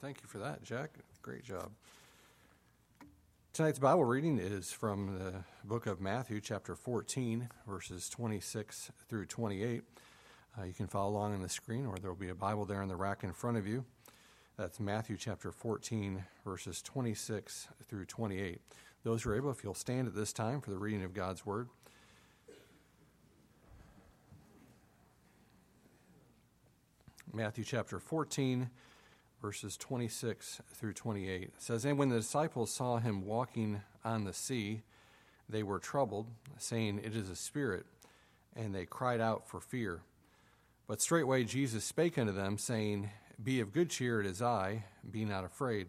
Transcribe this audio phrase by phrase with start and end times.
[0.00, 0.92] Thank you for that, Jack.
[1.20, 1.70] Great job.
[3.52, 9.82] Tonight's Bible reading is from the book of Matthew, chapter 14, verses 26 through 28.
[10.58, 12.80] Uh, you can follow along on the screen, or there will be a Bible there
[12.80, 13.84] in the rack in front of you.
[14.56, 18.58] That's Matthew chapter 14, verses 26 through 28.
[19.04, 21.44] Those who are able, if you'll stand at this time for the reading of God's
[21.44, 21.68] Word.
[27.34, 28.70] Matthew chapter 14,
[29.40, 31.42] verses 26 through 28.
[31.42, 34.82] It says, And when the disciples saw him walking on the sea,
[35.48, 36.26] they were troubled,
[36.58, 37.86] saying, It is a spirit,
[38.54, 40.02] and they cried out for fear.
[40.86, 43.10] But straightway Jesus spake unto them, saying,
[43.42, 45.88] Be of good cheer, it is I, be not afraid.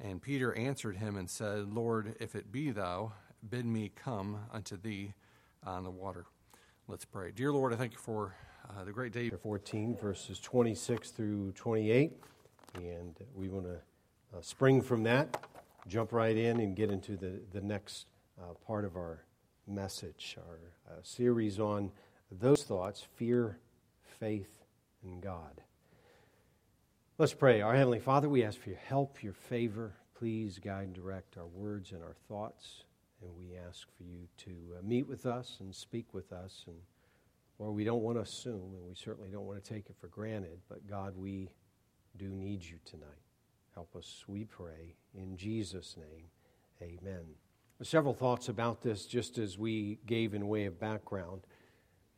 [0.00, 3.12] And Peter answered him and said, Lord, if it be thou,
[3.48, 5.12] bid me come unto thee
[5.64, 6.24] on the water.
[6.88, 7.30] Let's pray.
[7.30, 8.34] Dear Lord, I thank you for
[8.68, 9.30] uh, the great day.
[9.30, 12.12] 14, verses 26 through 28.
[12.74, 13.76] And we want to
[14.36, 15.44] uh, spring from that,
[15.86, 18.06] jump right in, and get into the, the next
[18.40, 19.24] uh, part of our
[19.66, 20.58] message, our
[20.90, 21.90] uh, series on
[22.30, 23.58] those thoughts fear,
[24.18, 24.64] faith,
[25.02, 25.60] and God.
[27.18, 27.60] Let's pray.
[27.60, 29.92] Our Heavenly Father, we ask for your help, your favor.
[30.18, 32.84] Please guide and direct our words and our thoughts.
[33.20, 36.76] And we ask for you to uh, meet with us and speak with us and
[37.62, 40.08] Lord, we don't want to assume, and we certainly don't want to take it for
[40.08, 41.48] granted, but God, we
[42.16, 43.08] do need you tonight.
[43.74, 44.94] Help us, we pray.
[45.14, 46.26] In Jesus' name,
[46.80, 47.24] amen.
[47.82, 51.42] Several thoughts about this just as we gave in way of background.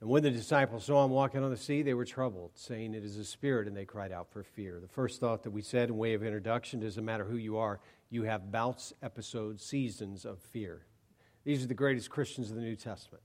[0.01, 3.05] And when the disciples saw him walking on the sea, they were troubled, saying, It
[3.05, 4.79] is a spirit, and they cried out for fear.
[4.79, 7.81] The first thought that we said in way of introduction doesn't matter who you are,
[8.11, 10.85] you have bouts, episodes, seasons of fear.
[11.45, 13.23] These are the greatest Christians of the New Testament.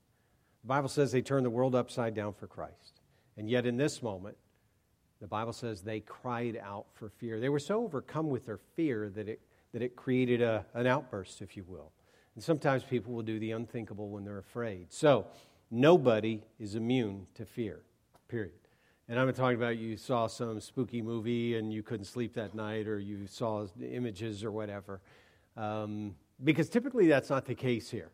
[0.62, 3.00] The Bible says they turned the world upside down for Christ.
[3.36, 4.36] And yet, in this moment,
[5.20, 7.38] the Bible says they cried out for fear.
[7.38, 9.40] They were so overcome with their fear that it,
[9.72, 11.92] that it created a, an outburst, if you will.
[12.34, 14.92] And sometimes people will do the unthinkable when they're afraid.
[14.92, 15.26] So,
[15.70, 17.80] nobody is immune to fear,
[18.28, 18.52] period.
[19.08, 22.86] And I'm talking about you saw some spooky movie and you couldn't sleep that night,
[22.86, 25.00] or you saw images or whatever.
[25.56, 28.10] Um, because typically that's not the case here.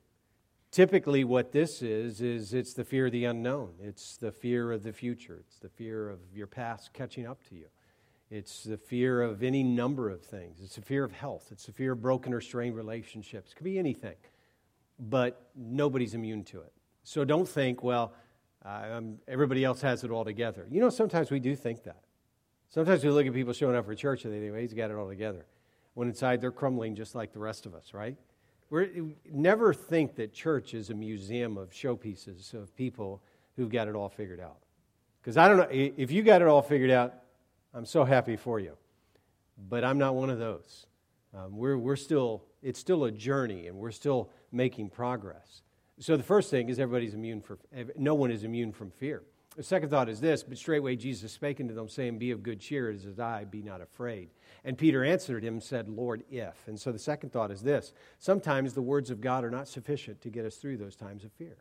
[0.70, 3.70] Typically, what this is, is it's the fear of the unknown.
[3.82, 5.38] It's the fear of the future.
[5.46, 7.66] It's the fear of your past catching up to you.
[8.30, 10.60] It's the fear of any number of things.
[10.60, 11.48] It's the fear of health.
[11.50, 13.52] It's the fear of broken or strained relationships.
[13.52, 14.16] It could be anything.
[14.98, 16.72] But nobody's immune to it.
[17.04, 18.12] So don't think, well,
[19.28, 20.66] everybody else has it all together.
[20.68, 22.00] You know, sometimes we do think that.
[22.68, 24.90] Sometimes we look at people showing up for church and they think, well, he's got
[24.90, 25.46] it all together.
[25.94, 28.16] When inside they're crumbling just like the rest of us, right?
[28.70, 33.22] We never think that church is a museum of showpieces of people
[33.56, 34.58] who've got it all figured out.
[35.20, 37.14] Because I don't know, if you got it all figured out,
[37.74, 38.76] I'm so happy for you.
[39.68, 40.86] But I'm not one of those.
[41.34, 45.62] Um, we're, we're still, it's still a journey and we're still making progress.
[45.98, 47.58] So the first thing is everybody's immune for,
[47.96, 49.22] no one is immune from fear.
[49.56, 52.60] The second thought is this, but straightway Jesus spake unto them, saying, Be of good
[52.60, 54.28] cheer, as is I, be not afraid.
[54.64, 56.68] And Peter answered him said, Lord, if.
[56.68, 60.20] And so the second thought is this sometimes the words of God are not sufficient
[60.20, 61.56] to get us through those times of fear.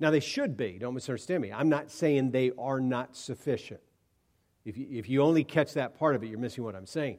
[0.00, 1.52] Now, they should be, don't misunderstand me.
[1.52, 3.80] I'm not saying they are not sufficient.
[4.64, 7.18] If you, if you only catch that part of it, you're missing what I'm saying.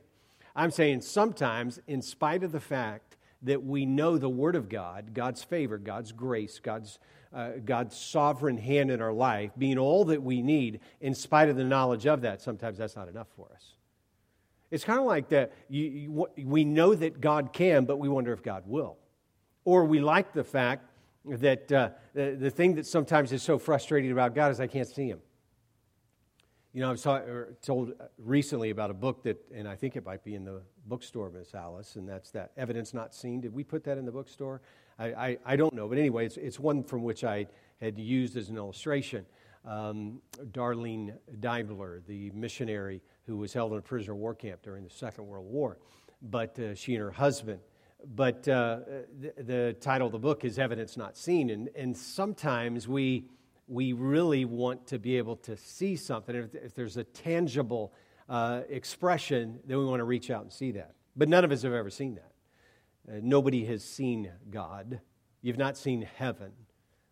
[0.56, 5.14] I'm saying sometimes, in spite of the fact that we know the Word of God,
[5.14, 7.00] God's favor, God's grace, God's,
[7.34, 11.56] uh, God's sovereign hand in our life, being all that we need, in spite of
[11.56, 13.76] the knowledge of that, sometimes that's not enough for us.
[14.72, 18.34] It's kind of like that you, you, we know that God can, but we wonder
[18.34, 18.98] if God will.
[19.66, 20.86] Or we like the fact
[21.26, 24.88] that uh, the, the thing that sometimes is so frustrating about God is I can't
[24.88, 25.20] see Him.
[26.72, 27.02] You know, I was
[27.64, 31.32] told recently about a book that, and I think it might be in the bookstore,
[31.32, 33.42] Miss Alice, and that's that evidence not seen.
[33.42, 34.62] Did we put that in the bookstore?
[35.00, 37.48] I, I, I don't know, but anyway, it's, it's one from which I
[37.82, 39.26] had used as an illustration.
[39.66, 40.22] Um,
[40.52, 45.26] Darlene Deibler, the missionary who was held in a prisoner war camp during the Second
[45.26, 45.80] World War,
[46.22, 47.62] but uh, she and her husband.
[48.16, 48.82] But uh,
[49.20, 53.26] the, the title of the book is Evidence Not Seen, and, and sometimes we
[53.70, 56.36] we really want to be able to see something.
[56.36, 57.94] If, if there's a tangible
[58.28, 60.96] uh, expression, then we want to reach out and see that.
[61.16, 62.32] But none of us have ever seen that.
[63.08, 65.00] Uh, nobody has seen God.
[65.42, 66.52] You've not seen heaven.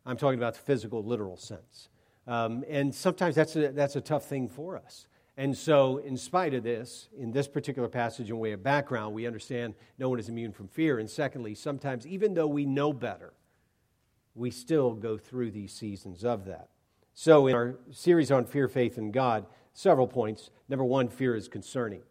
[0.06, 1.89] I'm talking about the physical, literal sense.
[2.25, 5.07] Um, and sometimes that's a, that's a tough thing for us.
[5.39, 9.27] And so, in spite of this, in this particular passage and way of background, we
[9.27, 10.98] understand no one is immune from fear.
[10.98, 13.33] And secondly, sometimes, even though we know better,
[14.37, 16.69] we still go through these seasons of that.
[17.13, 20.49] So, in our series on fear, faith, and God, several points.
[20.69, 22.01] Number one, fear is concerning.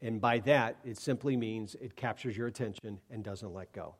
[0.00, 3.94] And by that, it simply means it captures your attention and doesn't let go.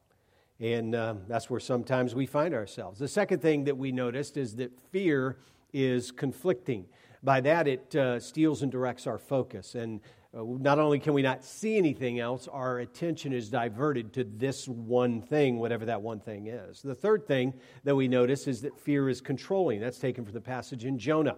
[0.60, 2.98] And um, that's where sometimes we find ourselves.
[2.98, 5.38] The second thing that we noticed is that fear
[5.72, 6.86] is conflicting.
[7.22, 9.74] By that, it uh, steals and directs our focus.
[9.74, 10.00] And
[10.34, 14.67] uh, not only can we not see anything else, our attention is diverted to this
[14.67, 16.81] one thing, whatever that one thing is.
[16.81, 17.52] The third thing
[17.84, 19.81] that we notice is that fear is controlling.
[19.81, 21.37] That's taken from the passage in Jonah.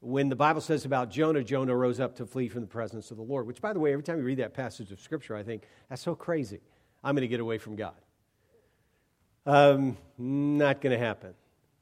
[0.00, 3.16] When the Bible says about Jonah, Jonah rose up to flee from the presence of
[3.16, 5.42] the Lord, which, by the way, every time you read that passage of Scripture, I
[5.42, 6.60] think, that's so crazy.
[7.02, 7.94] I'm going to get away from God.
[9.46, 11.34] Um, not going to happen.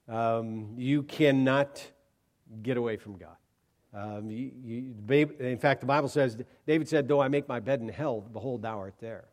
[0.08, 1.84] Um, you cannot
[2.62, 3.36] get away from God.
[3.94, 6.36] Um, you, you, in fact, the Bible says,
[6.66, 9.26] David said, Though I make my bed in hell, behold, thou art there.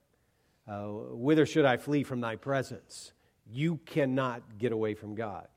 [0.67, 3.13] Uh, whither should I flee from thy presence?
[3.51, 5.47] You cannot get away from God.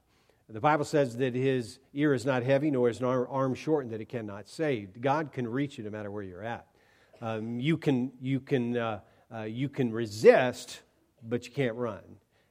[0.48, 4.00] The Bible says that his ear is not heavy, nor is his arm shortened that
[4.00, 5.00] it cannot save.
[5.00, 6.66] God can reach you no matter where you're at.
[7.20, 9.00] Um, you, can, you, can, uh,
[9.34, 10.80] uh, you can resist,
[11.22, 12.02] but you can't run.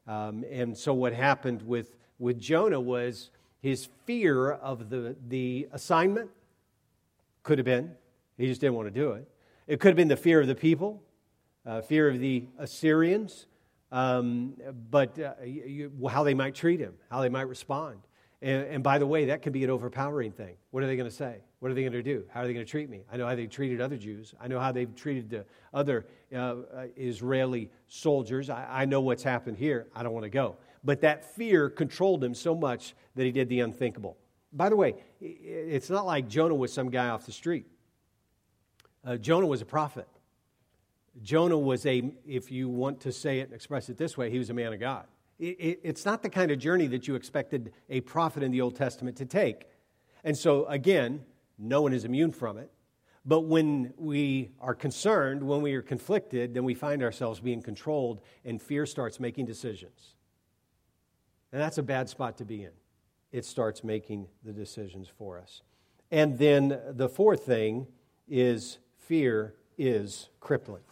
[0.07, 6.31] Um, and so what happened with, with Jonah was his fear of the, the assignment
[7.43, 7.91] could have been.
[8.37, 9.27] He just didn't want to do it.
[9.67, 11.03] It could have been the fear of the people,
[11.65, 13.45] uh, fear of the Assyrians,
[13.91, 14.53] um,
[14.89, 17.99] but uh, you, how they might treat him, how they might respond.
[18.41, 20.55] And, and, by the way, that can be an overpowering thing.
[20.71, 21.41] What are they going to say?
[21.59, 22.23] What are they going to do?
[22.29, 23.01] How are they going to treat me?
[23.11, 24.33] I know how they treated other Jews.
[24.41, 26.55] I know how they've treated the other uh, uh,
[26.95, 28.49] Israeli soldiers.
[28.49, 29.87] I, I know what's happened here.
[29.95, 30.55] I don't want to go.
[30.83, 34.17] But that fear controlled him so much that he did the unthinkable.
[34.53, 37.65] By the way, it's not like Jonah was some guy off the street.
[39.05, 40.07] Uh, Jonah was a prophet.
[41.21, 44.37] Jonah was a, if you want to say it and express it this way, he
[44.37, 45.05] was a man of God.
[45.39, 48.61] It, it, it's not the kind of journey that you expected a prophet in the
[48.61, 49.65] Old Testament to take.
[50.23, 51.23] And so, again,
[51.57, 52.71] no one is immune from it.
[53.25, 58.21] But when we are concerned, when we are conflicted, then we find ourselves being controlled,
[58.43, 60.15] and fear starts making decisions.
[61.51, 62.71] And that's a bad spot to be in.
[63.31, 65.61] It starts making the decisions for us.
[66.11, 67.87] And then the fourth thing
[68.27, 70.83] is fear is crippling.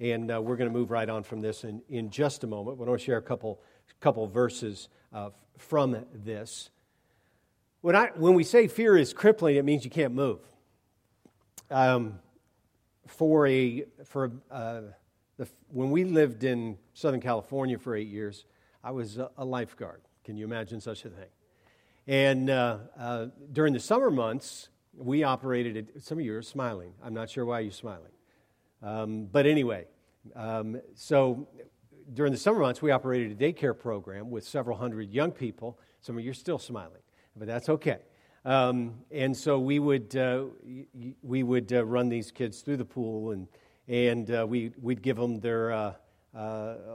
[0.00, 2.78] And uh, we're going to move right on from this in, in just a moment.
[2.78, 3.60] But I want to share a couple,
[4.00, 6.70] couple verses uh, from this.
[7.82, 10.40] When, I, when we say fear is crippling, it means you can't move.
[11.70, 12.18] Um,
[13.06, 14.82] for a, for uh,
[15.36, 18.44] the, when we lived in Southern California for eight years,
[18.82, 20.02] I was a, a lifeguard.
[20.24, 21.28] Can you imagine such a thing?
[22.06, 26.94] And uh, uh, during the summer months, we operated at, some of you are smiling.
[27.02, 28.10] I'm not sure why you're smiling.
[28.82, 29.86] Um, but anyway,
[30.34, 31.48] um, so
[32.12, 35.78] during the summer months, we operated a daycare program with several hundred young people.
[36.00, 37.02] Some of you are still smiling,
[37.36, 37.98] but that's okay.
[38.44, 40.46] Um, and so we would, uh,
[41.22, 43.46] we would uh, run these kids through the pool and,
[43.86, 45.94] and uh, we, we'd give them their uh,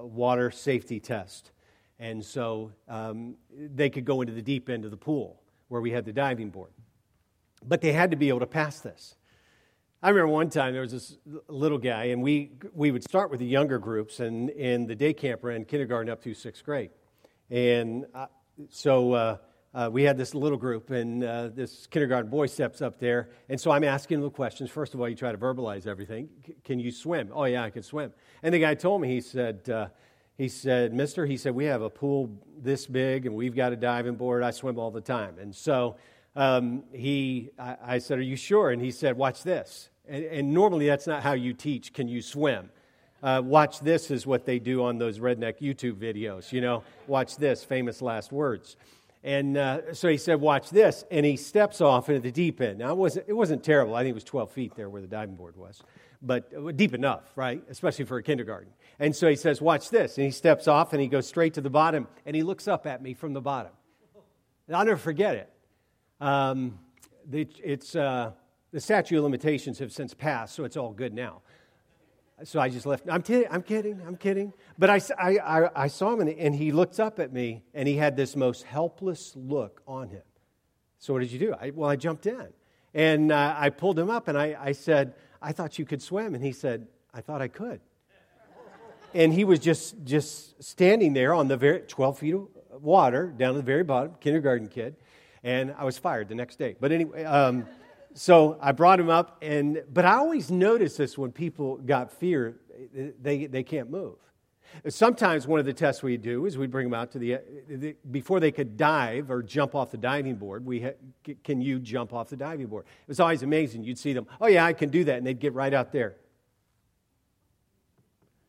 [0.01, 1.51] water safety test.
[1.99, 5.91] And so um, they could go into the deep end of the pool where we
[5.91, 6.71] had the diving board.
[7.65, 9.15] But they had to be able to pass this.
[10.03, 11.17] I remember one time there was this
[11.47, 15.11] little guy, and we, we would start with the younger groups, and, and the day
[15.11, 16.91] camp ran kindergarten up through sixth grade.
[17.49, 18.27] And uh,
[18.69, 19.37] so uh,
[19.73, 23.31] uh, we had this little group, and uh, this kindergarten boy steps up there.
[23.49, 24.69] And so I'm asking him the questions.
[24.69, 26.29] First of all, you try to verbalize everything.
[26.45, 27.31] C- can you swim?
[27.33, 28.13] Oh, yeah, I can swim.
[28.43, 29.87] And the guy told me, he said, uh,
[30.37, 32.29] he said, Mister, he said, we have a pool
[32.61, 34.43] this big and we've got a diving board.
[34.43, 35.35] I swim all the time.
[35.39, 35.95] And so
[36.35, 38.69] um, he, I, I, said, Are you sure?
[38.69, 39.89] And he said, Watch this.
[40.07, 42.69] And, and normally that's not how you teach, Can you swim?
[43.23, 46.51] Uh, watch this is what they do on those redneck YouTube videos.
[46.51, 48.77] You know, watch this, famous last words.
[49.23, 51.03] And uh, so he said, Watch this.
[51.09, 52.77] And he steps off into the deep end.
[52.77, 53.95] Now, it wasn't, it wasn't terrible.
[53.95, 55.81] I think it was 12 feet there where the diving board was,
[56.21, 57.63] but deep enough, right?
[57.69, 58.71] Especially for a kindergarten.
[58.99, 60.17] And so he says, Watch this.
[60.17, 62.87] And he steps off and he goes straight to the bottom and he looks up
[62.87, 63.71] at me from the bottom.
[64.67, 65.53] And I'll never forget it.
[66.19, 66.79] Um,
[67.31, 68.31] it's, uh,
[68.71, 71.41] the statute of limitations have since passed, so it's all good now.
[72.43, 73.05] So I just left.
[73.09, 73.47] I'm kidding.
[73.49, 73.99] I'm kidding.
[74.05, 74.53] I'm kidding.
[74.77, 77.95] But I, I, I saw him, and, and he looked up at me, and he
[77.95, 80.21] had this most helpless look on him.
[80.99, 81.55] So what did you do?
[81.59, 82.47] I, well, I jumped in,
[82.93, 86.35] and uh, I pulled him up, and I, I said, "I thought you could swim,"
[86.35, 87.81] and he said, "I thought I could."
[89.13, 93.53] and he was just just standing there on the very 12 feet of water down
[93.53, 94.95] to the very bottom, kindergarten kid,
[95.43, 96.75] and I was fired the next day.
[96.79, 97.65] But anyway, um,
[98.13, 102.57] so I brought him up, and but I always notice this when people got fear,
[103.21, 104.15] they they can't move.
[104.89, 107.95] Sometimes one of the tests we do is we bring them out to the, the
[108.11, 110.65] before they could dive or jump off the diving board.
[110.65, 110.89] We ha,
[111.43, 112.85] can you jump off the diving board?
[112.85, 113.83] It was always amazing.
[113.83, 114.27] You'd see them.
[114.39, 116.17] Oh yeah, I can do that, and they'd get right out there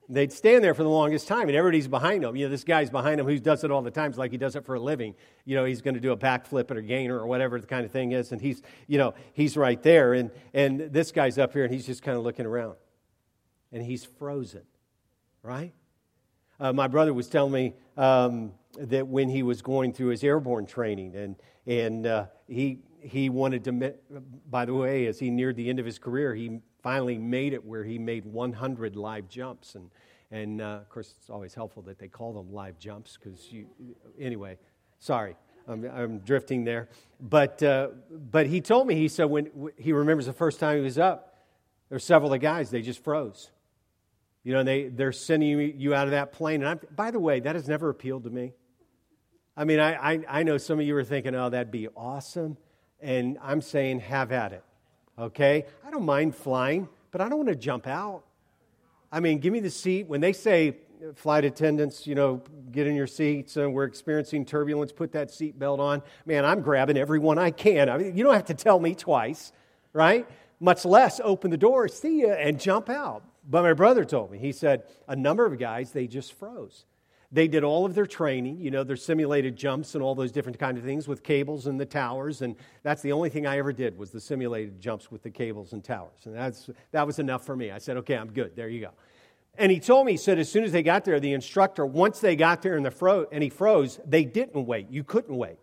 [0.08, 2.34] they'd stand there for the longest time, and everybody's behind them.
[2.34, 4.10] You know, this guy's behind him who does it all the time.
[4.10, 5.14] It's like he does it for a living.
[5.44, 7.84] You know, he's going to do a backflip or a gainer or whatever the kind
[7.84, 10.14] of thing is, and he's, you know, he's right there.
[10.14, 12.76] And, and this guy's up here, and he's just kind of looking around.
[13.70, 14.62] And he's frozen,
[15.42, 15.74] right?
[16.60, 20.66] Uh, my brother was telling me um, that when he was going through his airborne
[20.66, 21.36] training, and,
[21.66, 23.94] and uh, he, he wanted to,
[24.50, 27.64] by the way, as he neared the end of his career, he finally made it
[27.64, 29.74] where he made 100 live jumps.
[29.74, 29.90] And,
[30.30, 33.66] and uh, of course, it's always helpful that they call them live jumps because you,
[34.18, 34.58] anyway,
[34.98, 35.36] sorry.
[35.68, 36.88] I'm, I'm drifting there.
[37.20, 40.82] But, uh, but he told me, he said, when he remembers the first time he
[40.82, 41.44] was up,
[41.88, 43.50] there were several of the guys, they just froze.
[44.48, 46.62] You know, they, they're sending you out of that plane.
[46.62, 48.54] And I'm, by the way, that has never appealed to me.
[49.54, 52.56] I mean, I, I, I know some of you are thinking, oh, that'd be awesome.
[52.98, 54.64] And I'm saying, have at it
[55.18, 55.66] okay?
[55.86, 58.22] I don't mind flying, but I don't want to jump out.
[59.10, 60.06] I mean, give me the seat.
[60.06, 60.76] When they say,
[61.14, 65.78] flight attendants, you know, get in your seats and we're experiencing turbulence, put that seatbelt
[65.78, 67.88] on, man, I'm grabbing everyone I can.
[67.88, 69.52] I mean, you don't have to tell me twice,
[69.92, 70.26] right?
[70.58, 73.22] Much less open the door, see you, and jump out.
[73.48, 76.84] But my brother told me, he said, a number of guys, they just froze.
[77.32, 80.58] They did all of their training, you know, their simulated jumps and all those different
[80.58, 82.40] kind of things with cables and the towers.
[82.40, 85.72] And that's the only thing I ever did was the simulated jumps with the cables
[85.72, 86.24] and towers.
[86.24, 87.70] And that's, that was enough for me.
[87.70, 88.56] I said, okay, I'm good.
[88.56, 88.90] There you go.
[89.58, 92.20] And he told me, he said, as soon as they got there, the instructor, once
[92.20, 94.88] they got there and, the fro- and he froze, they didn't wait.
[94.90, 95.58] You couldn't wait.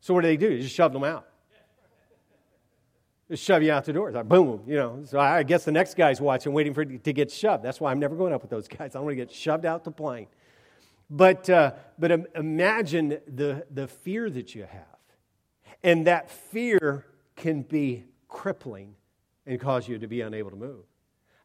[0.00, 0.50] So what did they do?
[0.50, 1.26] They just shoved them out.
[3.30, 4.08] Just shove you out the door.
[4.08, 5.00] It's like, boom, you know.
[5.04, 7.62] So I guess the next guy's watching, waiting for it to get shoved.
[7.62, 8.94] That's why I'm never going up with those guys.
[8.94, 10.26] I want to get shoved out the plane.
[11.08, 14.82] But, uh, but imagine the, the fear that you have.
[15.82, 18.94] And that fear can be crippling
[19.46, 20.84] and cause you to be unable to move.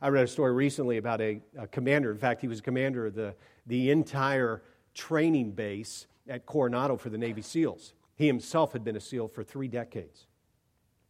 [0.01, 2.11] I read a story recently about a, a commander.
[2.11, 3.35] In fact, he was a commander of the,
[3.67, 7.93] the entire training base at Coronado for the Navy SEALs.
[8.15, 10.25] He himself had been a SEAL for three decades.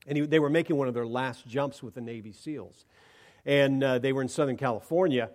[0.08, 2.86] And he, they were making one of their last jumps with the Navy SEALs.
[3.46, 5.30] And uh, they were in Southern California.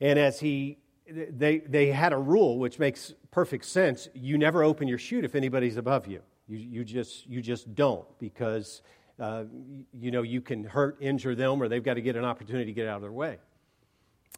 [0.00, 0.78] And as he
[1.12, 4.08] they, they had a rule which makes perfect sense.
[4.14, 6.20] You never open your chute if anybody's above you.
[6.48, 8.82] You, you, just, you just don't because,
[9.18, 9.44] uh,
[9.92, 12.72] you know, you can hurt, injure them, or they've got to get an opportunity to
[12.72, 13.38] get out of their way.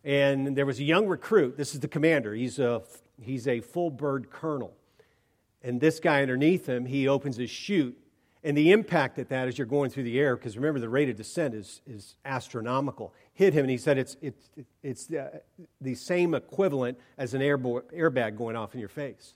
[0.04, 1.56] And there was a young recruit.
[1.56, 2.34] This is the commander.
[2.34, 2.82] He's a,
[3.20, 4.74] he's a full bird colonel.
[5.62, 7.98] And this guy underneath him, he opens his chute
[8.44, 11.08] and the impact at that as you're going through the air, because remember the rate
[11.08, 14.50] of descent is, is astronomical, hit him, and he said it's, it's,
[14.82, 15.40] it's the,
[15.80, 19.34] the same equivalent as an airbo- airbag going off in your face.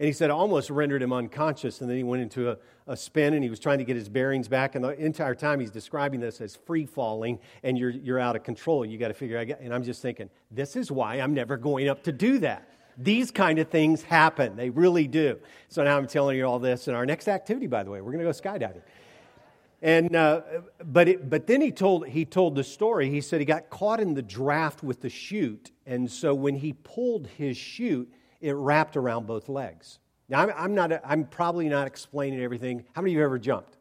[0.00, 2.96] And he said it almost rendered him unconscious, and then he went into a, a
[2.96, 4.74] spin and he was trying to get his bearings back.
[4.74, 8.42] And the entire time he's describing this as free falling, and you're, you're out of
[8.42, 8.84] control.
[8.84, 9.48] You got to figure out.
[9.60, 12.66] And I'm just thinking, this is why I'm never going up to do that.
[13.02, 14.56] These kind of things happen.
[14.56, 15.38] They really do.
[15.68, 16.88] So now I'm telling you all this.
[16.88, 18.82] And our next activity, by the way, we're going to go skydiving.
[19.82, 20.42] And, uh,
[20.84, 23.08] but, it, but then he told, he told the story.
[23.08, 25.70] He said he got caught in the draft with the chute.
[25.86, 29.98] And so when he pulled his chute, it wrapped around both legs.
[30.28, 32.84] Now, I'm, I'm, not, I'm probably not explaining everything.
[32.94, 33.78] How many of you have ever jumped?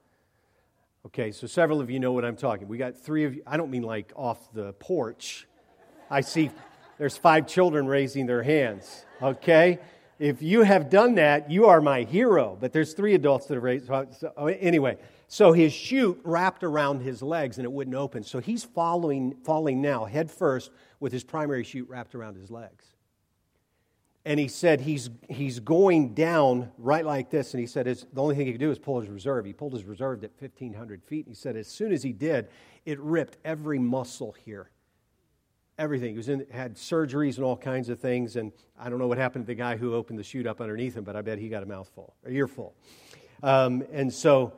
[1.05, 2.67] Okay, so several of you know what I'm talking.
[2.67, 3.43] We got three of you.
[3.47, 5.47] I don't mean like off the porch.
[6.09, 6.51] I see
[6.99, 9.79] there's five children raising their hands okay?
[10.17, 12.57] If you have done that, you are my hero.
[12.59, 13.87] But there's three adults that have raised.
[13.87, 18.23] So, oh, anyway, so his chute wrapped around his legs and it wouldn't open.
[18.23, 22.85] So he's following, falling now head first with his primary chute wrapped around his legs.
[24.25, 27.53] And he said he's, he's going down right like this.
[27.53, 29.45] And he said the only thing he could do is pull his reserve.
[29.45, 31.25] He pulled his reserve at 1,500 feet.
[31.25, 32.49] And he said as soon as he did,
[32.85, 34.69] it ripped every muscle here
[35.79, 36.11] everything.
[36.11, 38.35] He was in, had surgeries and all kinds of things.
[38.35, 40.95] And I don't know what happened to the guy who opened the chute up underneath
[40.95, 42.75] him, but I bet he got a mouthful, a earful.
[43.41, 44.53] Um, and so,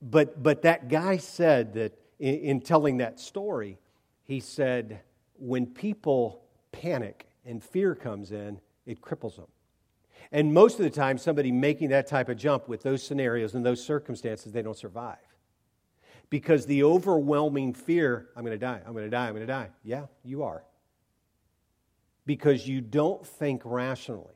[0.00, 3.78] but, but that guy said that in, in telling that story,
[4.24, 5.00] he said,
[5.38, 9.48] when people panic and fear comes in, it cripples them.
[10.32, 13.66] And most of the time, somebody making that type of jump with those scenarios and
[13.66, 15.18] those circumstances, they don't survive
[16.32, 19.52] because the overwhelming fear I'm going to die, I'm going to die, I'm going to
[19.52, 19.68] die.
[19.84, 20.64] Yeah, you are.
[22.24, 24.32] Because you don't think rationally.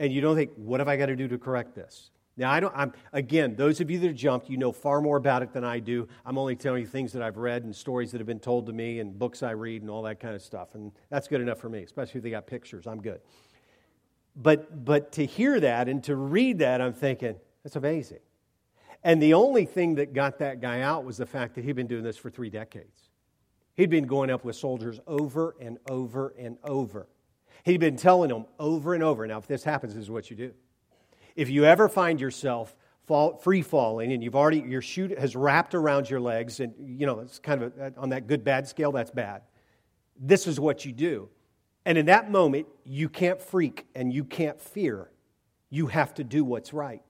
[0.00, 2.10] And you don't think, what have I got to do to correct this?
[2.36, 5.44] Now, I don't, I'm, again, those of you that jumped, you know far more about
[5.44, 6.08] it than I do.
[6.26, 8.72] I'm only telling you things that I've read and stories that have been told to
[8.72, 10.74] me and books I read and all that kind of stuff.
[10.74, 12.88] And that's good enough for me, especially if they got pictures.
[12.88, 13.20] I'm good.
[14.34, 18.18] But, but to hear that and to read that, I'm thinking, that's amazing.
[19.02, 21.86] And the only thing that got that guy out was the fact that he'd been
[21.86, 23.08] doing this for three decades.
[23.74, 27.08] He'd been going up with soldiers over and over and over.
[27.64, 29.26] He'd been telling them over and over.
[29.26, 30.52] Now, if this happens, this is what you do.
[31.36, 32.76] If you ever find yourself
[33.06, 37.06] fall, free falling and you've already, your chute has wrapped around your legs, and you
[37.06, 39.42] know, it's kind of a, on that good bad scale, that's bad.
[40.18, 41.28] This is what you do.
[41.86, 45.10] And in that moment, you can't freak and you can't fear.
[45.70, 47.02] You have to do what's right.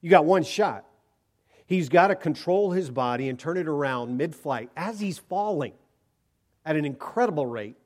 [0.00, 0.84] You got one shot.
[1.66, 5.72] He's got to control his body and turn it around mid flight as he's falling
[6.64, 7.76] at an incredible rate.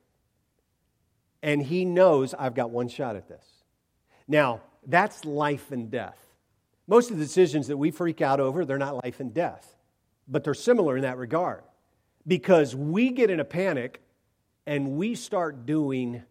[1.43, 3.45] And he knows I've got one shot at this.
[4.27, 6.17] Now, that's life and death.
[6.87, 9.75] Most of the decisions that we freak out over, they're not life and death,
[10.27, 11.63] but they're similar in that regard.
[12.27, 14.01] Because we get in a panic
[14.67, 16.23] and we start doing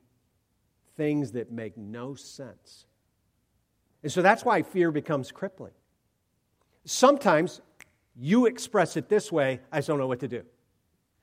[0.96, 2.86] things that make no sense.
[4.02, 5.72] And so that's why fear becomes crippling.
[6.84, 7.60] Sometimes
[8.16, 10.42] you express it this way I just don't know what to do.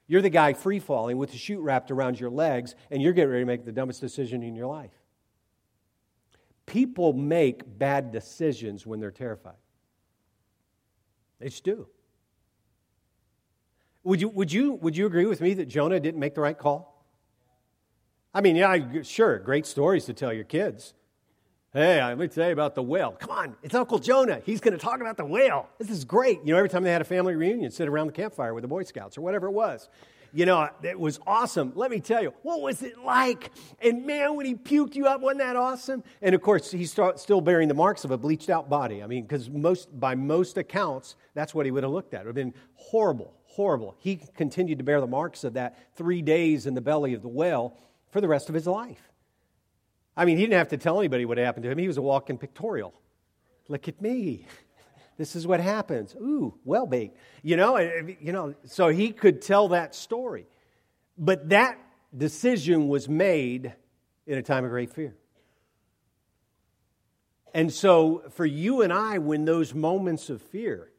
[0.07, 3.31] You're the guy free falling with the chute wrapped around your legs, and you're getting
[3.31, 4.93] ready to make the dumbest decision in your life.
[6.65, 9.55] People make bad decisions when they're terrified.
[11.39, 11.87] They just do.
[14.03, 16.57] Would you, would, you, would you agree with me that Jonah didn't make the right
[16.57, 17.05] call?
[18.33, 20.93] I mean, yeah, sure, great stories to tell your kids.
[21.77, 23.11] Hey, let me tell you about the whale.
[23.11, 24.41] Come on, it's Uncle Jonah.
[24.43, 25.69] He's going to talk about the whale.
[25.77, 26.39] This is great.
[26.43, 28.67] You know, every time they had a family reunion, sit around the campfire with the
[28.67, 29.87] Boy Scouts or whatever it was.
[30.33, 31.73] You know, it was awesome.
[31.75, 33.51] Let me tell you, what was it like?
[33.79, 36.03] And man, when he puked you up, wasn't that awesome?
[36.19, 39.03] And of course, he's still bearing the marks of a bleached out body.
[39.03, 42.21] I mean, because most, by most accounts, that's what he would have looked at.
[42.21, 43.93] It would have been horrible, horrible.
[43.99, 47.27] He continued to bear the marks of that three days in the belly of the
[47.27, 47.77] whale
[48.09, 49.11] for the rest of his life.
[50.17, 51.77] I mean, he didn't have to tell anybody what happened to him.
[51.77, 52.93] He was a walking pictorial.
[53.69, 54.45] Look at me.
[55.17, 56.13] This is what happens.
[56.13, 57.17] Ooh, well baked.
[57.41, 60.45] You know, you know, so he could tell that story.
[61.17, 61.79] But that
[62.15, 63.73] decision was made
[64.27, 65.15] in a time of great fear.
[67.51, 70.91] And so for you and I, when those moments of fear,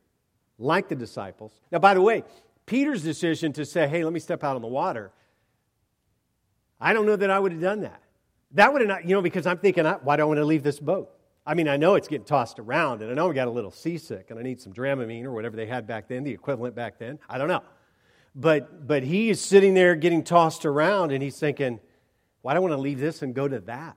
[0.59, 2.25] like the disciples, now by the way,
[2.67, 5.13] Peter's decision to say, hey, let me step out on the water,
[6.81, 8.03] I don't know that I would have done that.
[8.53, 10.63] That would have not, you know, because I'm thinking, why do I want to leave
[10.63, 11.11] this boat?
[11.47, 13.71] I mean, I know it's getting tossed around, and I know we got a little
[13.71, 16.99] seasick, and I need some Dramamine or whatever they had back then, the equivalent back
[16.99, 17.19] then.
[17.29, 17.63] I don't know.
[18.35, 21.81] But, but he is sitting there getting tossed around, and he's thinking,
[22.43, 23.97] why do I want to leave this and go to that?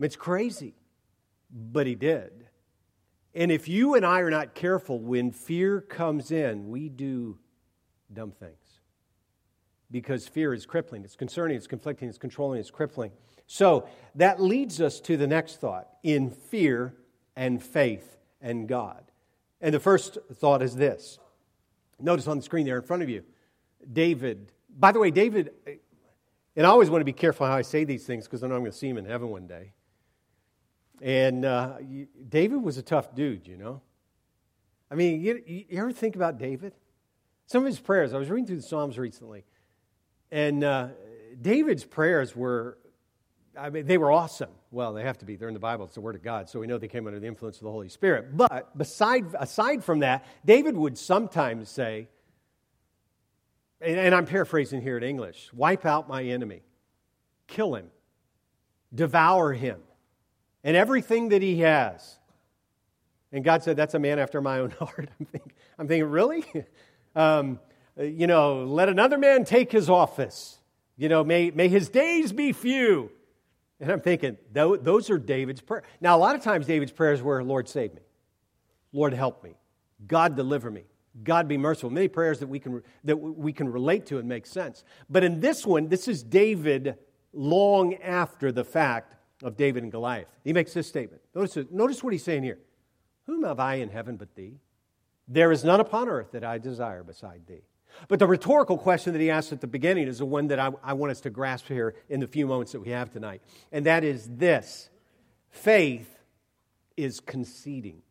[0.00, 0.74] It's crazy.
[1.50, 2.46] But he did.
[3.34, 7.38] And if you and I are not careful, when fear comes in, we do
[8.12, 8.80] dumb things.
[9.90, 13.10] Because fear is crippling, it's concerning, it's conflicting, it's controlling, it's crippling.
[13.46, 16.94] So that leads us to the next thought in fear
[17.34, 19.02] and faith and God.
[19.60, 21.18] And the first thought is this.
[21.98, 23.24] Notice on the screen there in front of you,
[23.92, 24.52] David.
[24.78, 25.50] By the way, David,
[26.56, 28.54] and I always want to be careful how I say these things because I know
[28.54, 29.72] I'm going to see him in heaven one day.
[31.02, 31.78] And uh,
[32.28, 33.82] David was a tough dude, you know.
[34.90, 36.74] I mean, you, you ever think about David?
[37.46, 39.44] Some of his prayers, I was reading through the Psalms recently,
[40.30, 40.88] and uh,
[41.40, 42.78] David's prayers were
[43.58, 44.50] I mean, they were awesome.
[44.70, 45.36] Well, they have to be.
[45.36, 45.84] They're in the Bible.
[45.84, 46.48] It's the Word of God.
[46.48, 48.36] So we know they came under the influence of the Holy Spirit.
[48.36, 52.08] But beside, aside from that, David would sometimes say,
[53.80, 56.62] and, and I'm paraphrasing here in English wipe out my enemy,
[57.48, 57.90] kill him,
[58.94, 59.80] devour him,
[60.62, 62.18] and everything that he has.
[63.32, 65.10] And God said, That's a man after my own heart.
[65.18, 66.44] I'm thinking, I'm thinking really?
[67.16, 67.58] um,
[68.00, 70.58] Uh, you know, let another man take his office.
[70.96, 73.10] You know, may, may his days be few.
[73.78, 75.84] And I'm thinking, those are David's prayers.
[76.00, 78.02] Now, a lot of times David's prayers were, Lord, save me.
[78.92, 79.54] Lord, help me.
[80.06, 80.84] God, deliver me.
[81.24, 81.90] God, be merciful.
[81.90, 84.84] Many prayers that we can, that we can relate to and make sense.
[85.08, 86.96] But in this one, this is David
[87.32, 90.28] long after the fact of David and Goliath.
[90.44, 91.22] He makes this statement.
[91.34, 92.58] Notice, notice what he's saying here
[93.26, 94.58] Whom have I in heaven but thee?
[95.26, 97.62] There is none upon earth that I desire beside thee.
[98.08, 100.70] But the rhetorical question that he asked at the beginning is the one that I,
[100.82, 103.42] I, want us to grasp here in the few moments that we have tonight.
[103.72, 104.90] And that is this
[105.50, 106.18] faith
[106.96, 108.02] is conceding.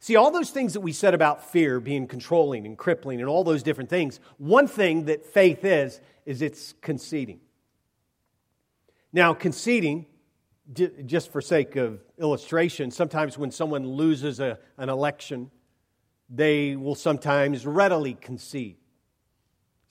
[0.00, 3.44] See, all those things that we said about fear being controlling and crippling and all
[3.44, 7.40] those different things, one thing that faith is, is it's conceding.
[9.12, 10.06] Now, conceding,
[10.72, 15.50] just for sake of illustration, sometimes when someone loses a, an election,
[16.28, 18.78] they will sometimes readily concede.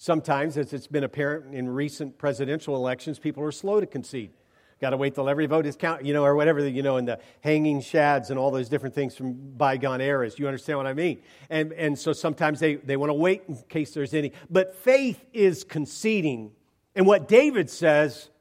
[0.01, 4.31] Sometimes, as it's been apparent in recent presidential elections, people are slow to concede.
[4.79, 7.07] Got to wait till every vote is counted, you know, or whatever, you know, and
[7.07, 10.39] the hanging chads and all those different things from bygone eras.
[10.39, 11.21] You understand what I mean?
[11.51, 14.31] And, and so sometimes they, they want to wait in case there's any.
[14.49, 16.49] But faith is conceding.
[16.95, 18.31] And what David says,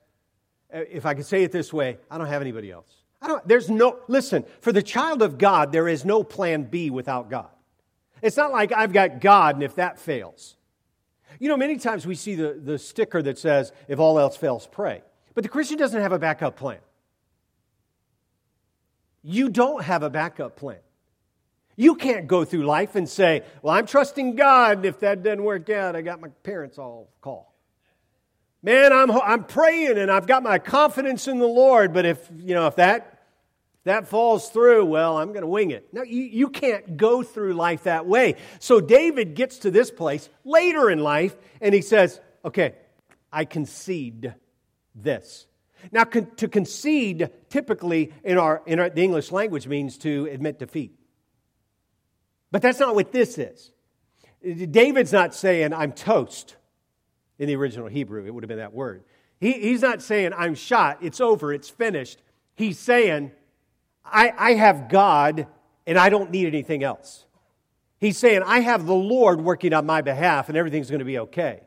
[0.72, 2.88] uh, if I could say it this way, I don't have anybody else.
[3.20, 6.88] I don't, there's no, listen, for the child of God, there is no plan B
[6.88, 7.50] without God.
[8.22, 10.56] It's not like I've got God and if that fails.
[11.38, 14.66] You know, many times we see the, the sticker that says, if all else fails,
[14.66, 15.02] pray.
[15.34, 16.78] But the Christian doesn't have a backup plan.
[19.22, 20.78] You don't have a backup plan.
[21.76, 25.70] You can't go through life and say, Well, I'm trusting God, if that doesn't work
[25.70, 27.54] out, I got my parents all call.
[28.62, 32.54] Man, I'm, I'm praying and I've got my confidence in the Lord, but if, you
[32.54, 33.19] know, if that,
[33.84, 35.88] that falls through, well, I'm going to wing it.
[35.92, 38.36] No, you, you can't go through life that way.
[38.58, 42.74] So David gets to this place later in life and he says, Okay,
[43.32, 44.34] I concede
[44.94, 45.46] this.
[45.92, 50.58] Now, con- to concede typically in, our, in our, the English language means to admit
[50.58, 50.94] defeat.
[52.50, 53.70] But that's not what this is.
[54.42, 56.56] David's not saying, I'm toast
[57.38, 58.24] in the original Hebrew.
[58.24, 59.04] It would have been that word.
[59.38, 62.22] He, he's not saying, I'm shot, it's over, it's finished.
[62.56, 63.32] He's saying,
[64.04, 65.46] I, I have God
[65.86, 67.26] and I don't need anything else.
[67.98, 71.18] He's saying, I have the Lord working on my behalf and everything's going to be
[71.18, 71.60] okay.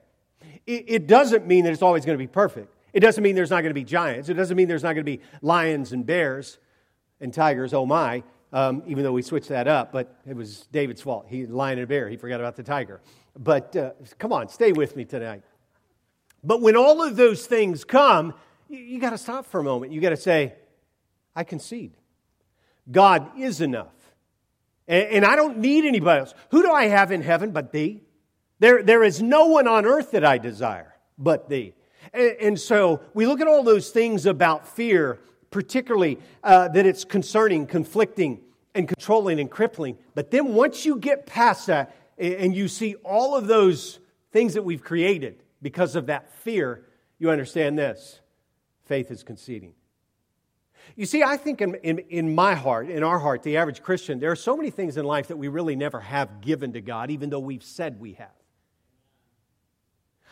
[0.66, 2.74] It, it doesn't mean that it's always going to be perfect.
[2.92, 4.30] It doesn't mean there's not going to be giants.
[4.30, 6.60] It doesn't mean there's not going to be lions and bears
[7.20, 9.92] and tigers, oh my, um, even though we switched that up.
[9.92, 11.26] But it was David's fault.
[11.28, 12.10] He lion and bear.
[12.10, 13.02] He forgot about the tiger.
[13.38, 15.44] But uh, come on, stay with me tonight.
[16.44, 18.34] But when all of those things come,
[18.70, 19.92] you, you got to stop for a moment.
[19.92, 20.54] You got to say,
[21.36, 21.94] I concede.
[22.92, 23.94] God is enough.
[24.88, 26.34] And, and I don't need anybody else.
[26.52, 28.02] Who do I have in heaven but thee?
[28.60, 31.74] There, there is no one on earth that I desire but thee.
[32.14, 35.20] And, and so we look at all those things about fear,
[35.52, 38.42] particularly uh, that it's concerning, conflicting,
[38.76, 39.98] and controlling and crippling.
[40.16, 44.00] But then once you get past that and you see all of those
[44.32, 46.86] things that we've created because of that fear,
[47.20, 48.20] you understand this
[48.86, 49.74] faith is conceding.
[50.96, 54.20] You see, I think in, in, in, my heart, in our heart, the average Christian,
[54.20, 57.10] there are so many things in life that we really never have given to God,
[57.10, 58.30] even though we've said we have.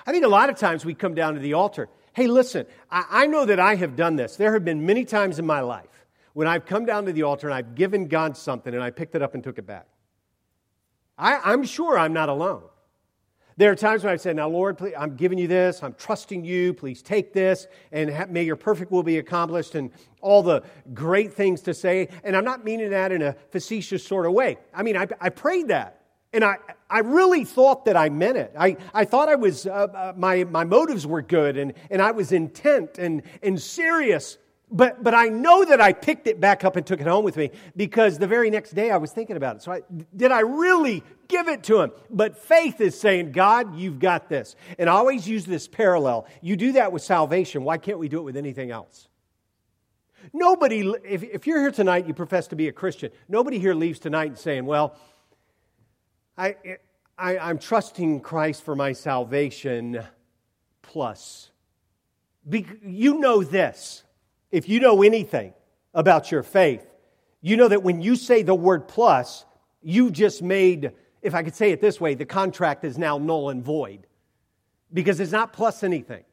[0.06, 1.90] I think a lot of times we come down to the altar.
[2.14, 4.36] Hey, listen, I, I know that I have done this.
[4.36, 5.88] There have been many times in my life
[6.34, 9.16] when I've come down to the altar and I've given God something and I picked
[9.16, 9.88] it up and took it back.
[11.18, 12.64] I, am sure I'm not alone.
[13.58, 15.84] There are times when I've said, Now, Lord, please, I'm giving you this.
[15.84, 16.74] I'm trusting you.
[16.74, 21.34] Please take this and ha- may your perfect will be accomplished and all the great
[21.34, 22.08] things to say.
[22.24, 24.58] And I'm not meaning that in a facetious sort of way.
[24.74, 25.98] I mean, I, I prayed that.
[26.34, 26.58] And I,
[26.90, 28.54] I really thought that I meant it.
[28.58, 32.12] I, I thought I was, uh, uh, my, my motives were good and, and I
[32.12, 34.38] was intent and, and serious.
[34.74, 37.36] But, but I know that I picked it back up and took it home with
[37.36, 39.62] me because the very next day I was thinking about it.
[39.64, 39.82] So I,
[40.16, 41.92] did I really give it to him?
[42.10, 44.56] But faith is saying, God, you've got this.
[44.80, 46.26] And I always use this parallel.
[46.42, 47.66] You do that with salvation.
[47.66, 49.10] Why can't we do it with anything else?
[50.32, 54.00] Nobody, if, if you're here tonight, you profess to be a Christian, nobody here leaves
[54.00, 54.96] tonight saying, well,
[56.38, 56.56] I,
[57.18, 60.02] I, I'm trusting Christ for my salvation
[60.82, 61.52] plus.
[62.48, 64.04] Be, you know this.
[64.52, 65.54] If you know anything
[65.94, 66.86] about your faith,
[67.42, 69.46] you know that when you say the word plus,
[69.82, 73.50] you just made, if I could say it this way, the contract is now null
[73.50, 74.06] and void
[74.94, 76.24] because it's not plus anything.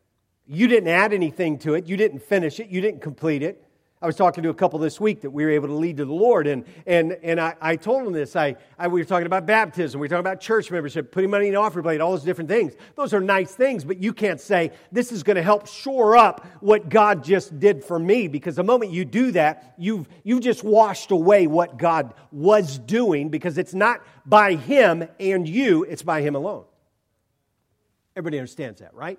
[0.47, 3.65] You didn't add anything to it, you didn't finish it, you didn't complete it.
[4.01, 6.05] I was talking to a couple this week that we were able to lead to
[6.05, 8.37] the Lord, and, and, and I, I told them this.
[8.37, 11.49] I, I, we were talking about baptism, we were talking about church membership, putting money
[11.49, 12.75] in the offering plate, all those different things.
[12.95, 16.47] Those are nice things, but you can't say, this is going to help shore up
[16.61, 20.63] what God just did for me, because the moment you do that, you've, you've just
[20.63, 26.23] washed away what God was doing, because it's not by Him and you, it's by
[26.23, 26.67] Him alone.
[28.15, 29.19] Everybody understands that, right?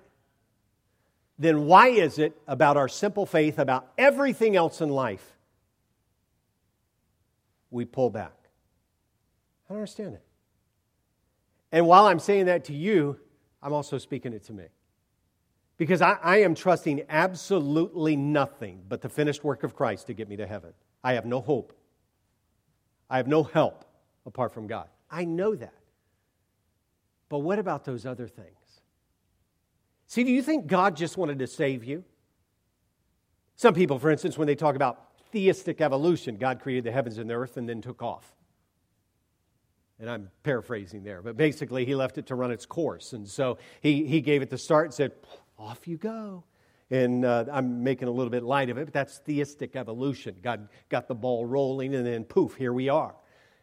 [1.40, 5.38] Then why is it about our simple faith, about everything else in life,
[7.70, 8.34] we pull back?
[9.64, 10.22] I don't understand it.
[11.72, 13.18] And while I'm saying that to you,
[13.62, 14.64] I'm also speaking it to me.
[15.78, 20.28] Because I, I, am trusting absolutely nothing but the finished work of Christ to get
[20.28, 20.74] me to heaven.
[21.02, 21.72] I have no hope.
[23.08, 23.86] I have no help
[24.26, 24.88] apart from God.
[25.10, 25.72] I know that.
[27.30, 28.59] But what about those other things?
[30.10, 32.02] See, do you think God just wanted to save you?
[33.54, 37.30] Some people, for instance, when they talk about theistic evolution, God created the heavens and
[37.30, 38.34] the earth and then took off.
[40.00, 43.12] And I'm paraphrasing there, but basically, he left it to run its course.
[43.12, 45.12] And so he, he gave it the start and said,
[45.56, 46.42] Off you go.
[46.90, 50.34] And uh, I'm making a little bit light of it, but that's theistic evolution.
[50.42, 53.14] God got the ball rolling, and then poof, here we are.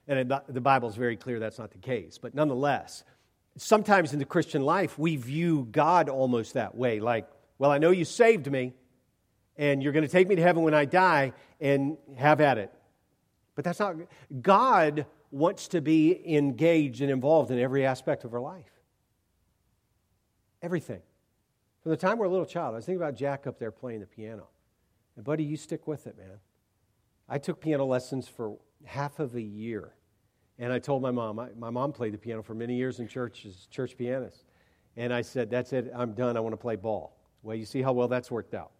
[0.07, 2.17] And the Bible is very clear that's not the case.
[2.17, 3.03] But nonetheless,
[3.57, 7.91] sometimes in the Christian life, we view God almost that way like, well, I know
[7.91, 8.73] you saved me,
[9.57, 12.71] and you're going to take me to heaven when I die, and have at it.
[13.55, 13.95] But that's not,
[14.41, 18.71] God wants to be engaged and involved in every aspect of our life.
[20.61, 21.01] Everything.
[21.81, 24.01] From the time we're a little child, I was thinking about Jack up there playing
[24.01, 24.47] the piano.
[25.15, 26.39] And, buddy, you stick with it, man.
[27.27, 29.93] I took piano lessons for half of a year.
[30.59, 33.07] And I told my mom, I, my mom played the piano for many years in
[33.07, 34.45] church as church pianist.
[34.95, 37.17] And I said, That's it, I'm done, I want to play ball.
[37.43, 38.71] Well, you see how well that's worked out.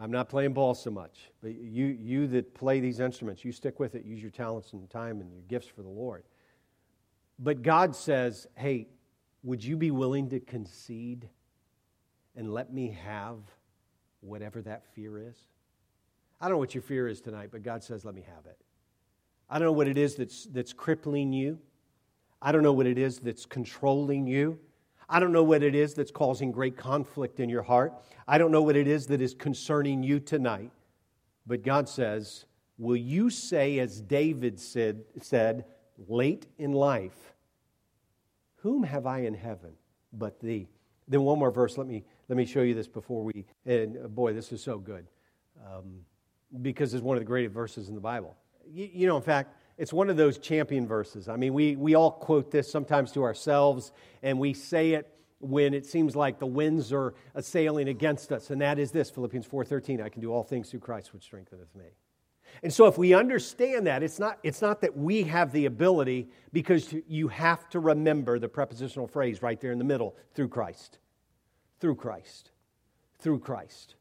[0.00, 1.30] I'm not playing ball so much.
[1.42, 4.88] But you, you that play these instruments, you stick with it, use your talents and
[4.88, 6.24] time and your gifts for the Lord.
[7.38, 8.88] But God says, Hey,
[9.42, 11.28] would you be willing to concede
[12.36, 13.38] and let me have
[14.20, 15.36] whatever that fear is?
[16.40, 18.58] I don't know what your fear is tonight, but God says, let me have it.
[19.50, 21.58] I don't know what it is that's, that's crippling you.
[22.40, 24.58] I don't know what it is that's controlling you.
[25.08, 27.94] I don't know what it is that's causing great conflict in your heart.
[28.26, 30.70] I don't know what it is that is concerning you tonight.
[31.46, 32.44] But God says,
[32.76, 35.64] Will you say, as David said, said
[36.06, 37.34] late in life,
[38.56, 39.72] Whom have I in heaven
[40.12, 40.68] but thee?
[41.08, 41.78] Then one more verse.
[41.78, 43.46] Let me let me show you this before we.
[43.64, 45.06] And uh, boy, this is so good
[45.66, 46.00] um,
[46.60, 48.36] because it's one of the greatest verses in the Bible.
[48.70, 51.28] You, you know, in fact, it's one of those champion verses.
[51.28, 55.72] I mean, we, we all quote this sometimes to ourselves, and we say it when
[55.72, 60.02] it seems like the winds are assailing against us, and that is this Philippians 4:13,
[60.02, 61.84] I can do all things through Christ which strengtheneth me.
[62.62, 66.28] And so if we understand that, it's not, it's not that we have the ability,
[66.52, 70.98] because you have to remember the prepositional phrase right there in the middle, through Christ
[71.80, 72.50] through Christ,
[73.18, 73.94] through Christ,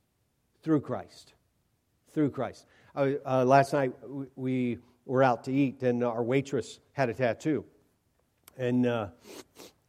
[0.64, 1.34] through Christ,
[2.14, 2.66] through Christ.
[2.98, 3.94] Uh, last night
[4.36, 7.64] we were out to eat, and our waitress had a tattoo,
[8.58, 9.10] and uh,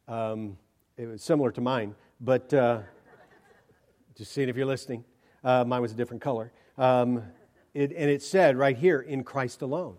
[0.07, 0.55] um,
[0.95, 2.81] it was similar to mine, but uh,
[4.15, 5.03] just seeing if you're listening.
[5.43, 7.23] Uh, mine was a different color, um,
[7.73, 9.97] it, and it said right here, "In Christ alone."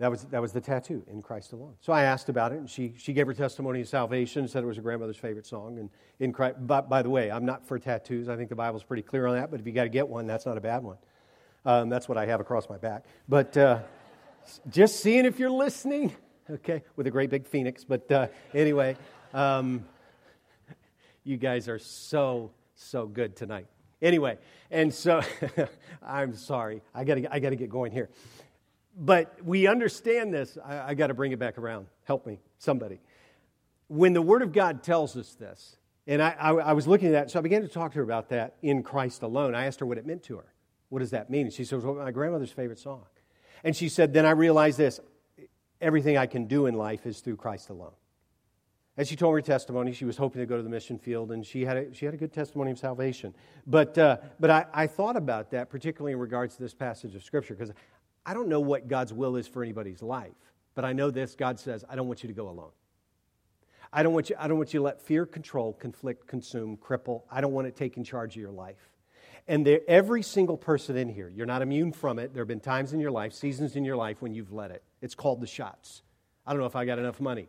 [0.00, 1.74] That was, that was the tattoo, in Christ alone.
[1.80, 4.66] So I asked about it, and she, she gave her testimony of salvation, said it
[4.66, 5.78] was her grandmother's favorite song.
[5.78, 8.28] And in Christ, but by the way, I'm not for tattoos.
[8.28, 10.28] I think the Bible's pretty clear on that, but if you got to get one,
[10.28, 10.98] that's not a bad one.
[11.68, 13.04] Um, that's what I have across my back.
[13.28, 13.80] But uh,
[14.70, 16.14] just seeing if you're listening,
[16.50, 17.84] okay, with a great big phoenix.
[17.84, 18.96] But uh, anyway,
[19.34, 19.84] um,
[21.24, 23.66] you guys are so, so good tonight.
[24.00, 24.38] Anyway,
[24.70, 25.20] and so
[26.02, 26.80] I'm sorry.
[26.94, 28.08] I got I to get going here
[28.98, 30.58] but we understand this.
[30.64, 31.86] I, I got to bring it back around.
[32.04, 33.00] Help me, somebody.
[33.86, 35.76] When the Word of God tells us this,
[36.06, 38.02] and I, I, I, was looking at that, so I began to talk to her
[38.02, 39.54] about that in Christ alone.
[39.54, 40.46] I asked her what it meant to her.
[40.88, 41.46] What does that mean?
[41.46, 43.04] And she said, well, my grandmother's favorite song.
[43.64, 45.00] And she said, then I realized this
[45.80, 47.92] everything I can do in life is through Christ alone.
[48.96, 51.46] As she told her testimony, she was hoping to go to the mission field, and
[51.46, 53.32] she had a, she had a good testimony of salvation.
[53.64, 57.22] But, uh, but I, I thought about that, particularly in regards to this passage of
[57.22, 57.72] Scripture, because
[58.26, 60.34] I don't know what God's will is for anybody's life,
[60.74, 62.72] but I know this God says, I don't want you to go alone.
[63.92, 67.22] I don't want you, I don't want you to let fear control, conflict, consume, cripple.
[67.30, 68.90] I don't want it taking charge of your life.
[69.48, 72.34] And every single person in here, you're not immune from it.
[72.34, 74.82] There have been times in your life, seasons in your life when you've let it.
[75.00, 76.02] It's called the shots.
[76.46, 77.48] I don't know if I got enough money.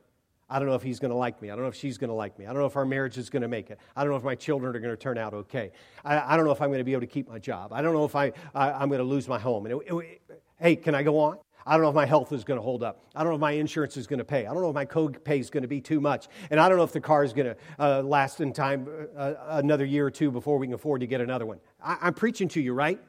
[0.49, 1.51] I don't know if he's going to like me.
[1.51, 2.45] I don't know if she's going to like me.
[2.45, 3.79] I don't know if our marriage is going to make it.
[3.95, 5.71] I don't know if my children are going to turn out okay.
[6.03, 7.73] I, I don't know if I'm going to be able to keep my job.
[7.73, 9.65] I don't know if I, I, am going to lose my home.
[9.65, 11.37] And it, it, hey, can I go on?
[11.69, 13.05] I don't know if my health is going to hold up.
[13.15, 14.47] I don't know if my insurance is going to pay.
[14.47, 16.27] I don't know if my co-pay is going to be too much.
[16.49, 19.33] And I don't know if the car is going to uh, last in time uh,
[19.49, 21.59] another year or two before we can afford to get another one.
[21.79, 22.99] I, I'm preaching to you, right?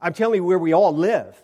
[0.00, 1.36] I'm telling you where we all live.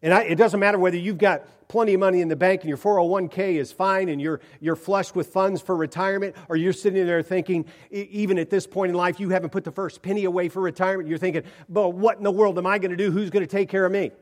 [0.00, 2.68] And I, it doesn't matter whether you've got plenty of money in the bank and
[2.68, 7.04] your 401k is fine and you're, you're flush with funds for retirement, or you're sitting
[7.06, 10.48] there thinking, even at this point in life, you haven't put the first penny away
[10.48, 11.08] for retirement.
[11.08, 13.10] You're thinking, but what in the world am I going to do?
[13.10, 14.12] Who's going to take care of me?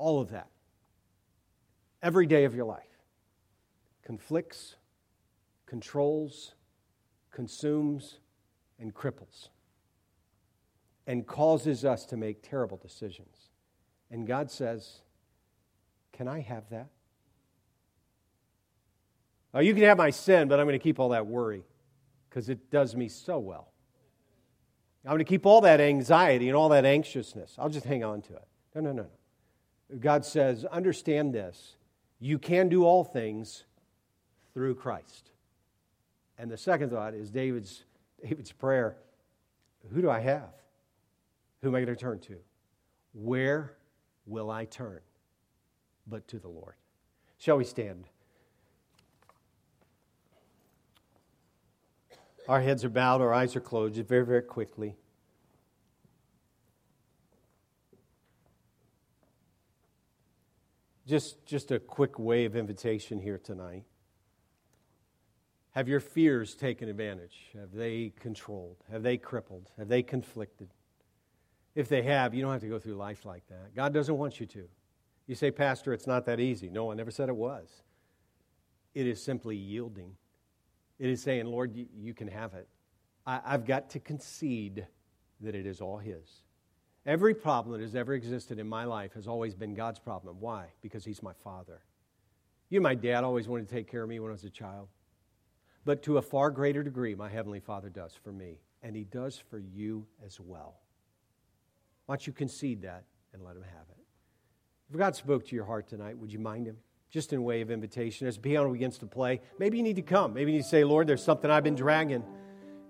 [0.00, 0.48] All of that.
[2.02, 2.86] Every day of your life
[4.02, 4.76] conflicts,
[5.66, 6.54] controls,
[7.30, 8.18] consumes,
[8.78, 9.48] and cripples,
[11.06, 13.50] and causes us to make terrible decisions.
[14.10, 15.02] And God says,
[16.14, 16.88] Can I have that?
[19.52, 21.62] Oh, you can have my sin, but I'm going to keep all that worry
[22.30, 23.70] because it does me so well.
[25.04, 27.56] I'm going to keep all that anxiety and all that anxiousness.
[27.58, 28.48] I'll just hang on to it.
[28.74, 29.19] No, no, no, no.
[29.98, 31.76] God says, understand this.
[32.20, 33.64] You can do all things
[34.54, 35.30] through Christ.
[36.38, 37.84] And the second thought is David's,
[38.22, 38.96] David's prayer.
[39.92, 40.50] who do I have?
[41.62, 42.36] Who am I going to turn to?
[43.12, 43.74] Where
[44.26, 45.00] will I turn?
[46.06, 46.74] But to the Lord.
[47.38, 48.04] Shall we stand?
[52.48, 54.96] Our heads are bowed, our eyes are closed, very, very quickly.
[61.10, 63.82] Just, just a quick way of invitation here tonight.
[65.70, 67.36] Have your fears taken advantage?
[67.58, 68.76] Have they controlled?
[68.92, 69.72] Have they crippled?
[69.76, 70.68] Have they conflicted?
[71.74, 73.74] If they have, you don't have to go through life like that.
[73.74, 74.68] God doesn't want you to.
[75.26, 76.70] You say, Pastor, it's not that easy.
[76.70, 77.82] No, I never said it was.
[78.94, 80.14] It is simply yielding.
[81.00, 82.68] It is saying, Lord, you, you can have it.
[83.26, 84.86] I, I've got to concede
[85.40, 86.42] that it is all His.
[87.06, 90.36] Every problem that has ever existed in my life has always been God's problem.
[90.38, 90.66] Why?
[90.82, 91.80] Because He's my Father.
[92.68, 94.88] You, my dad, always wanted to take care of me when I was a child.
[95.84, 99.42] But to a far greater degree, my Heavenly Father does for me, and He does
[99.50, 100.80] for you as well.
[102.06, 104.04] Why don't you concede that and let Him have it?
[104.90, 106.76] If God spoke to your heart tonight, would you mind Him?
[107.10, 108.28] Just in way of invitation.
[108.28, 110.34] As the piano begins to play, maybe you need to come.
[110.34, 112.22] Maybe you need to say, Lord, there's something I've been dragging.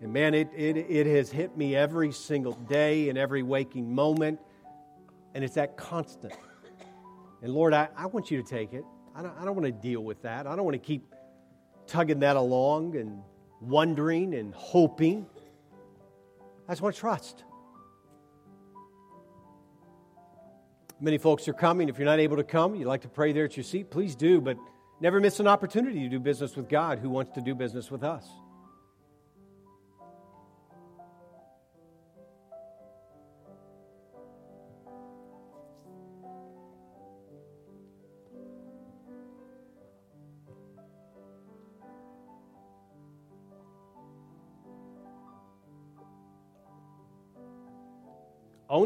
[0.00, 4.40] And man, it, it, it has hit me every single day and every waking moment.
[5.34, 6.34] And it's that constant.
[7.42, 8.84] And Lord, I, I want you to take it.
[9.14, 10.46] I don't, I don't want to deal with that.
[10.46, 11.14] I don't want to keep
[11.86, 13.22] tugging that along and
[13.60, 15.26] wondering and hoping.
[16.68, 17.44] I just want to trust.
[21.00, 21.88] Many folks are coming.
[21.88, 24.14] If you're not able to come, you'd like to pray there at your seat, please
[24.14, 24.40] do.
[24.40, 24.56] But
[25.00, 28.04] never miss an opportunity to do business with God who wants to do business with
[28.04, 28.26] us.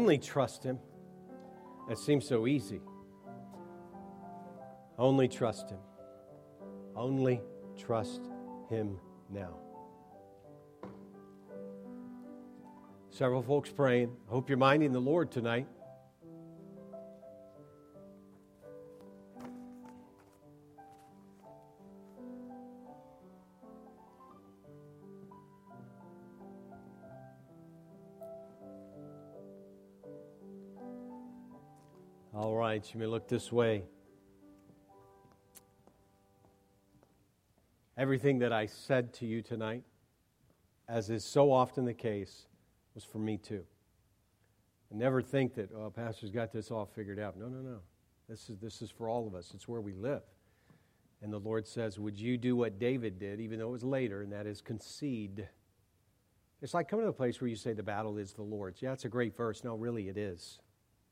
[0.05, 0.77] Only trust Him.
[1.89, 2.79] That seems so easy.
[4.99, 5.79] Only trust Him.
[6.95, 7.41] Only
[7.75, 8.21] trust
[8.69, 8.99] Him
[9.31, 9.57] now.
[13.09, 14.15] Several folks praying.
[14.27, 15.65] I hope you're minding the Lord tonight.
[32.75, 33.83] You may look this way.
[37.97, 39.83] Everything that I said to you tonight,
[40.89, 42.47] as is so often the case,
[42.93, 43.63] was for me too.
[44.89, 47.37] And never think that, oh, Pastor's got this all figured out.
[47.37, 47.77] No, no, no.
[48.27, 50.23] This is, this is for all of us, it's where we live.
[51.21, 54.21] And the Lord says, Would you do what David did, even though it was later,
[54.21, 55.47] and that is concede?
[56.61, 58.81] It's like coming to a place where you say the battle is the Lord's.
[58.81, 59.63] Yeah, it's a great verse.
[59.63, 60.59] No, really, it is.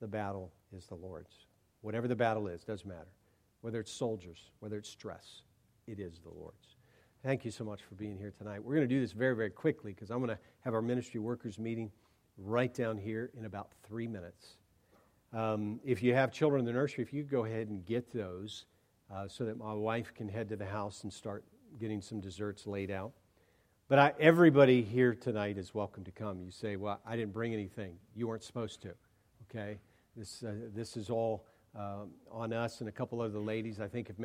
[0.02, 1.46] The battle is the Lord's.
[1.84, 3.12] Whatever the battle is, doesn't matter.
[3.60, 5.42] Whether it's soldiers, whether it's stress,
[5.86, 6.78] it is the Lord's.
[7.22, 8.64] Thank you so much for being here tonight.
[8.64, 11.20] We're going to do this very, very quickly because I'm going to have our ministry
[11.20, 11.92] workers meeting
[12.38, 14.56] right down here in about three minutes.
[15.34, 18.64] Um, if you have children in the nursery, if you go ahead and get those
[19.14, 21.44] uh, so that my wife can head to the house and start
[21.82, 23.12] getting some desserts laid out.
[23.90, 26.42] But I, everybody here tonight is welcome to come.
[26.42, 27.98] You say, Well, I didn't bring anything.
[28.16, 28.94] You weren't supposed to,
[29.50, 29.80] okay?
[30.16, 33.88] This, uh, this is all um, on us and a couple of the ladies, I
[33.88, 34.22] think, have made